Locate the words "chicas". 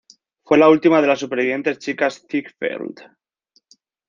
1.77-2.25